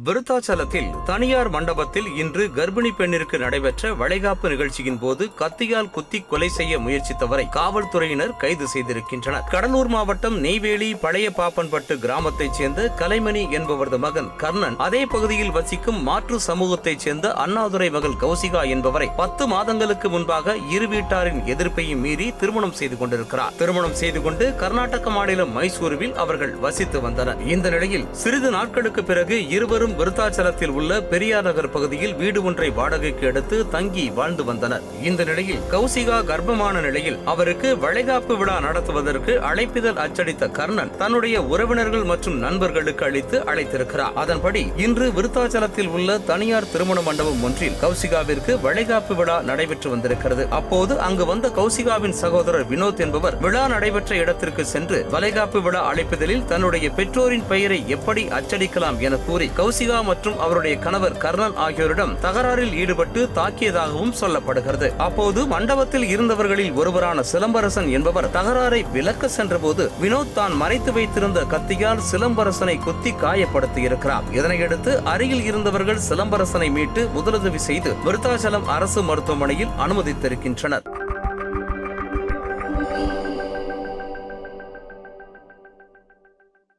விருத்தாச்சலத்தில் 0.00 1.04
தனியார் 1.04 1.48
மண்டபத்தில் 1.50 2.06
இன்று 2.16 2.44
கர்ப்பிணி 2.56 2.90
பெண்ணிற்கு 2.98 3.38
நடைபெற்ற 3.38 3.94
வளைகாப்பு 3.94 4.48
நிகழ்ச்சியின் 4.48 4.98
போது 4.98 5.24
கத்தியால் 5.38 5.90
குத்தி 5.90 6.18
கொலை 6.30 6.48
செய்ய 6.48 6.78
முயற்சித்தவரை 6.78 7.48
காவல்துறையினர் 7.48 8.36
கைது 8.36 8.66
செய்திருக்கின்றனர். 8.74 9.42
கடலூர் 9.50 9.88
மாவட்டம் 9.88 10.36
நெய்வேலி 10.44 10.88
பழைய 11.00 11.30
பாப்பன்பட்டு 11.30 11.96
கிராமத்தைச் 11.98 12.52
சேர்ந்த 12.52 12.94
கலைமணி 12.98 13.42
என்பவரது 13.58 13.98
மகன் 13.98 14.30
கர்ணன் 14.36 14.76
அதே 14.76 15.06
பகுதியில் 15.06 15.50
வசிக்கும் 15.50 16.02
மாற்று 16.02 16.40
சமூகத்தைச் 16.40 16.98
சேர்ந்த 16.98 17.34
அண்ணாதுரை 17.34 17.90
மகள் 17.90 18.16
கௌசிகா 18.20 18.68
என்பவரை 18.68 19.08
பத்து 19.16 19.46
மாதங்களுக்கு 19.46 20.08
முன்பாக 20.08 20.56
இரு 20.70 20.88
வீட்டாரின் 20.88 21.44
எதிர்ப்பையும் 21.44 22.02
மீறி 22.06 22.32
திருமணம் 22.36 22.72
செய்து 22.72 22.98
கொண்டிருக்கிறார். 22.98 23.52
திருமணம் 23.56 23.94
செய்து 23.94 24.22
கொண்டு 24.22 24.54
கர்நாடக 24.54 25.10
மாநிலம் 25.10 25.54
மைசூருவில் 25.58 26.14
அவர்கள் 26.14 26.56
வசித்து 26.56 27.00
வந்தனர். 27.00 27.46
இந்த 27.46 27.70
நிலையில் 27.70 28.08
சிறிது 28.12 28.50
நாட்களுக்கு 28.50 29.04
பிறகு 29.04 29.50
இருவரும் 29.82 30.00
விருத்தாச்சலத்தில் 30.00 30.72
உள்ள 30.78 30.90
பெரியார் 31.12 31.46
நகர் 31.46 31.68
பகுதியில் 31.74 32.12
வீடு 32.18 32.40
ஒன்றை 32.48 32.66
வாடகைக்கு 32.76 33.24
எடுத்து 33.30 33.56
தங்கி 33.72 34.04
வாழ்ந்து 34.18 34.42
வந்தனர். 34.48 34.84
இந்த 35.08 35.22
நிலையில் 35.28 35.62
கௌசிகா 35.72 36.16
கர்ப்பமான 36.28 36.74
நிலையில் 36.86 37.16
அவருக்கு 37.32 37.68
வளைகாப்பு 37.84 38.34
விழா 38.40 38.56
நடத்துவதற்கு 38.66 39.32
அழைப்பிதழ் 39.48 39.98
அச்சடித்த 40.04 40.48
கர்ணன் 40.58 40.92
தன்னுடைய 41.00 41.36
உறவினர்கள் 41.52 42.04
மற்றும் 42.10 42.36
நண்பர்களுக்கு 42.44 43.04
அளித்து 43.08 43.40
அழைத்திருக்கிறார். 43.52 44.14
அதன்படி 44.22 44.62
இன்று 44.86 45.08
விருத்தாச்சலத்தில் 45.16 45.90
உள்ள 45.96 46.18
தனியார் 46.30 46.70
திருமண 46.74 47.00
மண்டபம் 47.08 47.42
ஒன்றில் 47.48 47.78
கௌசிகாவிற்கு 47.82 48.54
வளைகாப்பு 48.66 49.16
விழா 49.22 49.36
நடைபெற்று 49.50 49.90
வந்திருக்கிறது. 49.94 50.46
அப்போது 50.60 50.92
அங்கு 51.08 51.26
வந்த 51.32 51.52
கௌசிகாவின் 51.60 52.16
சகோதரர் 52.22 52.68
வினோத் 52.74 53.04
என்பவர் 53.06 53.38
விழா 53.46 53.64
நடைபெற்ற 53.74 54.12
இடத்திற்கு 54.22 54.64
சென்று 54.74 55.00
வளைகாப்பு 55.16 55.62
விழா 55.66 55.82
அழைப்பிதழில் 55.92 56.48
தன்னுடைய 56.54 56.86
பெற்றோரின் 57.00 57.48
பெயரை 57.52 57.82
எப்படி 57.98 58.24
அச்சடிக்கலாம் 58.40 58.98
என 59.08 59.20
கூறி 59.26 59.48
ரோசிதா 59.72 59.98
மற்றும் 60.08 60.40
அவருடைய 60.44 60.74
கணவர் 60.84 61.14
கர்ணன் 61.22 61.54
ஆகியோரிடம் 61.64 62.10
தகராறில் 62.24 62.74
ஈடுபட்டு 62.80 63.20
தாக்கியதாகவும் 63.36 64.12
சொல்லப்படுகிறது. 64.20 64.88
அப்போது 65.06 65.40
மண்டபத்தில் 65.52 66.04
இருந்தவர்களில் 66.14 66.74
ஒருவரான 66.80 67.22
சிலம்பரசன் 67.32 67.88
என்பவர் 67.96 68.28
தகராறை 68.36 68.80
விலக்க 68.96 69.30
சென்றபோது 69.36 69.84
வினோத் 70.02 70.34
தான் 70.38 70.56
மறைத்து 70.62 70.92
வைத்திருந்த 70.92 71.44
கத்தியால் 71.54 72.04
சிலம்பரசனை 72.10 72.76
குத்தி 72.86 73.12
காயப்படுத்தியிருக்கிறார். 73.24 74.28
இதனையடுத்து 74.38 74.94
அருகில் 75.14 75.44
இருந்தவர்கள் 75.50 76.04
சிலம்பரசனை 76.08 76.70
மீட்டு 76.78 77.04
முதலுதவி 77.16 77.62
செய்து 77.68 77.92
விருத்தாச்சலம் 78.08 78.68
அரசு 78.76 79.02
மருத்துவமனையில் 79.02 79.74
அனுமதித்திருக்கின்றனர். 79.86 80.86